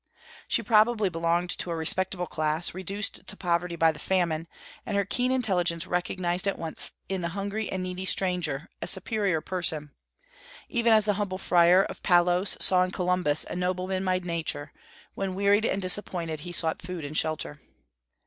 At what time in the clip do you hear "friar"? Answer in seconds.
11.37-11.83